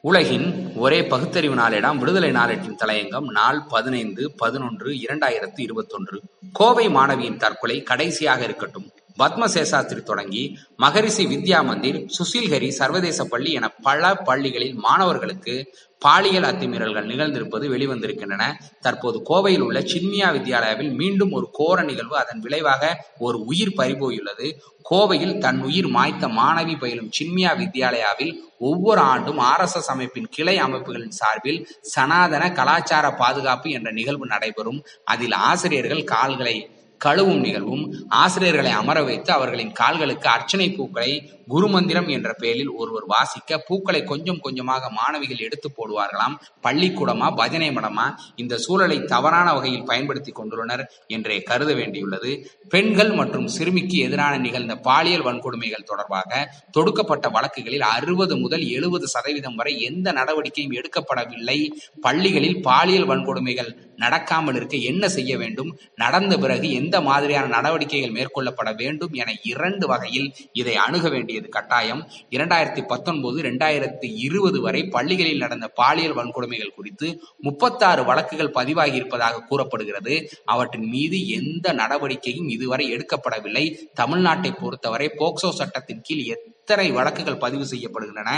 [0.00, 6.20] உலகின் ஒரே பகுத்தறிவு நாளேடாம் விடுதலை நாளேட்டின் தலையங்கம் நாள் பதினைந்து பதினொன்று இரண்டாயிரத்து இருபத்தொன்று.
[6.52, 8.90] கோவை மாணவியின் தற்கொலை கடைசியாக இருக்கட்டும்.
[9.18, 15.54] பத்மசேஷாத்திரி தொடங்கி மகரிஷி வித்யா மந்திர் சுசில்ஹரி சர்வதேச பள்ளி என பல பள்ளிகளில் மாணவர்களுக்கு
[15.98, 18.42] பாலியல் அத்துமீறல்கள் நிகழ்ந்திருப்பது வெளிவந்திருக்கின்றன.
[18.80, 24.48] தற்போது கோவையில் உள்ள சின்மியா வித்யாலயாவில் மீண்டும் ஒரு கோர நிகழ்வு அதன் விளைவாக ஒரு உயிர் பறிபோயுள்ளது.
[24.90, 30.58] கோவையில் தன் உயிர் மாய்த்த மாணவி பயிலும் சின்மியா வித்யாலயாவில் ஒவ்வொரு ஆண்டும் ஆர் எஸ் எஸ் அமைப்பின் கிளை
[30.58, 34.82] அமைப்புகளின் சார்பில் சனாதன கலாச்சார பாதுகாப்பு என்ற நிகழ்வு நடைபெறும்.
[35.04, 36.56] அதில் ஆசிரியர்கள் கால்களை
[37.04, 41.10] கழுவும் நிகழ்வும் ஆசிரியர்களை அமர வைத்து அவர்களின் கால்களுக்கு அர்ச்சனை பூக்களை
[41.48, 46.34] குருமந்திரம் என்ற பெயரில் ஒருவர் வாசிக்க பூக்களை கொஞ்சம் கொஞ்சமாக மாணவிகள் எடுத்து போடுவார்களாம்.
[46.62, 52.44] பள்ளிக்கூடமா பஜனை மடமா இந்த சூழலை தவறான வகையில் பயன்படுத்தி கொண்டுள்ளனர் என்றே கருத வேண்டியுள்ளது.
[52.68, 59.80] பெண்கள் மற்றும் சிறுமிக்கு எதிரான நிகழ்ந்த பாலியல் வன்கொடுமைகள் தொடர்பாக தொடுக்கப்பட்ட வழக்குகளில் அறுபது முதல் எழுபது சதவீதம் வரை
[59.80, 61.58] எந்த நடவடிக்கையும் எடுக்கப்படவில்லை.
[62.00, 65.78] பள்ளிகளில் பாலியல் வன்கொடுமைகள் நடக்காமல் இருக்க என்ன செய்ய வேண்டும்?
[65.94, 72.08] நடந்த பிறகு எந்த மாதிரியான நடவடிக்கைகள் மேற்கொள்ளப்பட வேண்டும் என இரண்டு வகையில் இதை அணுக வேண்டியது கட்டாயம்.
[72.30, 80.30] இரண்டாயிரத்தி பத்தொன்பது இரண்டாயிரத்தி இருபது வரை பள்ளிகளில் நடந்த பாலியல் வன்கொடுமைகள் குறித்து முப்பத்தாறு வழக்குகள் பதிவாகி இருப்பதாக கூறப்படுகிறது.
[80.44, 83.64] அவற்றின் மீது எந்த நடவடிக்கையும் இதுவரை எடுக்கப்படவில்லை.
[84.00, 88.30] தமிழ்நாட்டை பொறுத்தவரை போக்சோ சட்டத்தின் கீழ் எத்தனை வழக்குகள் பதிவு செய்யப்படுகின்றன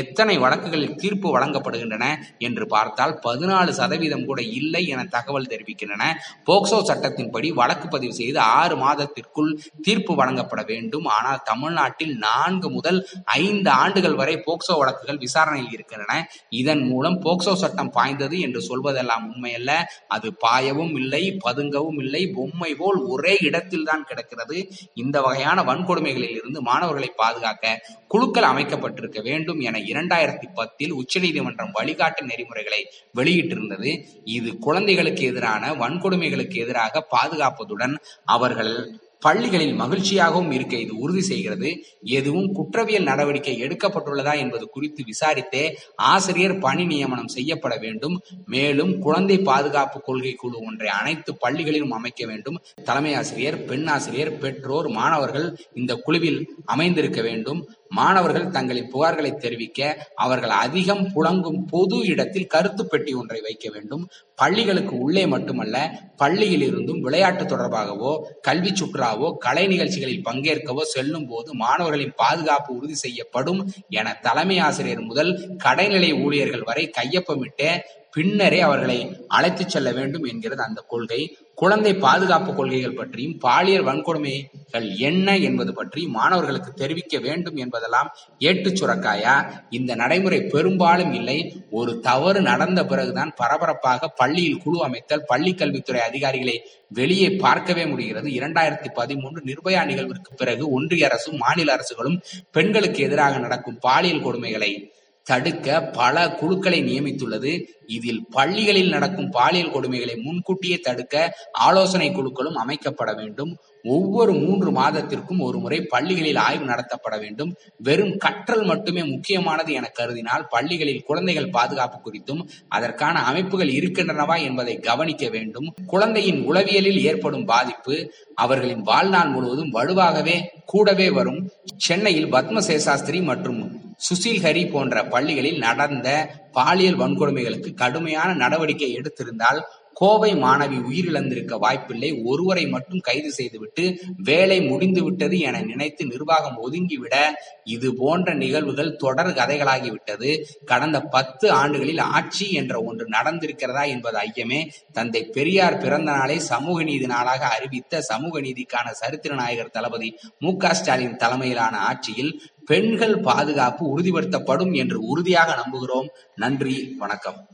[0.00, 2.04] எத்தனை வழக்குகளில் தீர்ப்பு வழங்கப்படுகின்றன
[2.46, 6.04] என்று பார்த்தால் பதினாலு சதவீதம் கூட இல்லை என தகவல் தெரிவிக்கின்றன.
[6.48, 9.50] போக்சோ சட்டத்தின்படி வழக்கு பதிவு செய்து ஆறு மாதத்திற்குள்
[9.88, 11.08] தீர்ப்பு வழங்கப்பட வேண்டும்.
[11.16, 13.00] ஆனால் தமிழ்நாட்டில் நான்கு முதல்
[13.36, 16.16] ஐந்து ஆண்டுகள் வரை போக்சோ வழக்குகள் விசாரணையில் இருக்கின்றன.
[16.60, 19.70] இதன் மூலம் போக்சோ சட்டம் பாய்ந்தது என்று சொல்வதெல்லாம் உண்மையல்ல.
[20.08, 22.24] அது பாயவும் இல்லை பதுங்கவும் இல்லை.
[22.38, 24.58] பொம்மை போல் ஒரே இடத்தில் தான் கிடக்கிறது.
[25.04, 27.72] இந்த வகையான வன்கொடுமைகளில் இருந்து மாணவர்களை பாதுகாக்க
[28.08, 34.04] குழுக்கள் அமைக்கப்பட்டிருக்க வேண்டும் என இரண்டாயிரத்தி பத்தில் உச்சநீதிமன்றம் வழிகாட்டு நெறிமுறைகளை வெளியிட்டிருந்தது.
[34.24, 41.70] இது குழந்தைகளுக்கு எதிரான வன்கொடுமைகளுக்கு எதிராக பாதுகாப்பதுடன் அவர்கள் பள்ளிகளில் மகிழ்ச்சியாகவும் இருக்க இது உறுதி செய்கிறது.
[42.18, 45.64] எதுவும் குற்றவியல் நடவடிக்கை எடுக்கப்பட்டுள்ளதா என்பது குறித்து விசாரித்தே
[46.12, 48.16] ஆசிரியர் பணி நியமனம் செய்யப்பட வேண்டும்.
[48.46, 52.58] மேலும் குழந்தை பாதுகாப்பு கொள்கை குழு ஒன்றை அனைத்து பள்ளிகளிலும் அமைக்க வேண்டும்.
[52.84, 56.40] தலைமை ஆசிரியர் பெண் ஆசிரியர் பெற்றோர் மாணவர்கள் இந்த குழுவில்
[56.74, 57.62] அமைந்திருக்க வேண்டும்.
[57.98, 59.80] மாணவர்கள் தங்களின் புகார்களை தெரிவிக்க
[60.24, 64.04] அவர்கள் அதிகம் புழங்கும் பொது இடத்தில் கருத்து பெட்டி ஒன்றை வைக்க வேண்டும்.
[64.34, 65.76] பள்ளிகளுக்கு உள்ளே மட்டுமல்ல
[66.16, 73.60] பள்ளியில் இருந்தும் விளையாட்டு தொடர்பாகவோ கல்வி சுற்றாவோ கலை நிகழ்ச்சிகளில் பங்கேற்கவோ செல்லும் போது மாணவர்களின் பாதுகாப்பு உறுதி செய்யப்படும்
[74.00, 75.32] என தலைமை ஆசிரியர் முதல்
[75.64, 77.68] கடைநிலை ஊழியர்கள் வரை கையொப்பமிட்டு
[78.16, 81.22] பின்னரே அவர்களை அழைத்துச் செல்ல வேண்டும் என்கிறது அந்த கொள்கை.
[81.54, 89.50] குழந்தை பாதுகாப்பு கொள்கைகள் பற்றியும் பாலியல் வன்கொடுமைகள் என்ன என்பது பற்றி மாணவர்களுக்கு தெரிவிக்க வேண்டும் என்பதெல்லாம் ஏட்டு சுரக்காயா?
[89.70, 91.64] இந்த நடைமுறை பெரும்பாலும் இல்லை.
[91.70, 98.28] ஒரு தவறு நடந்த பிறகுதான் பரபரப்பாக பள்ளியில் குழு அமைத்தல் பள்ளி கல்வித்துறை அதிகாரிகளை வெளியே பார்க்கவே முடிகிறது.
[98.28, 102.20] இரண்டாயிரத்தி பதிமூன்று நிர்பயா நிகழ்விற்கு பிறகு ஒன்றிய அரசும் மாநில அரசுகளும்
[102.50, 104.93] பெண்களுக்கு எதிராக நடக்கும் பாலியல் கொடுமைகளை
[105.24, 107.52] தடுக்க பல குழுக்களை நியமித்துள்ளது.
[107.86, 113.56] இதில் பள்ளிகளில் நடக்கும் பாலியல் கொடுமைகளை முன்கூட்டியே தடுக்க ஆலோசனை குழுக்களும் அமைக்கப்பட வேண்டும்.
[113.84, 117.56] ஒவ்வொரு மூன்று மாதத்திற்கும் ஒரு முறை பள்ளிகளில் ஆய்வு நடத்தப்பட வேண்டும்.
[117.78, 125.28] வெறும் கற்றல் மட்டுமே முக்கியமானது என கருதினால் பள்ளிகளில் குழந்தைகள் பாதுகாப்பு குறித்தும் அதற்கான அமைப்புகள் இருக்கின்றனவா என்பதை கவனிக்க
[125.28, 125.74] வேண்டும்.
[125.86, 130.36] குழந்தையின் உளவியலில் ஏற்படும் பாதிப்பு அவர்களின் வாழ்நாள் முழுவதும் வலுவாகவே
[130.66, 131.50] கூடவே வரும்.
[131.76, 136.08] சென்னையில் பத்ம சேஷாஸ்திரி மற்றும் சுசில் ஹரி போன்ற பள்ளிகளில் நடந்த
[136.52, 139.60] பாலியல் வன்கொடுமைகளுக்கு கடுமையான நடவடிக்கை எடுத்திருந்தால்
[139.92, 142.20] கோவை மாணவி உயிரிழந்திருக்க வாய்ப்பில்லை.
[142.22, 143.84] ஒருவரை மட்டும் கைது செய்துவிட்டு
[144.16, 147.16] வேலை முடிந்துவிட்டது என நினைத்து நிர்வாகம் ஒதுங்கிவிட
[147.64, 150.30] இது போன்ற நிகழ்வுகள் தொடர் கதைகளாகிவிட்டது.
[150.64, 154.60] கடந்த பத்து ஆண்டுகளில் ஆட்சி என்ற ஒன்று நடந்திருக்கிறதா என்பது ஐயமே.
[154.92, 161.16] தந்தை பெரியார் பிறந்த நாளை சமூக நீதி நாளாக அறிவித்த சமூக நீதிக்கான சரித்திர நாயகர் தளபதி மு ஸ்டாலின்
[161.16, 162.32] தலைமையிலான ஆட்சியில்
[162.66, 166.08] பெண்கள் பாதுகாப்பு உறுதிப்படுத்தப்படும் என்று உறுதியாக நம்புகிறோம்.
[166.36, 167.46] நன்றி வணக்கம்.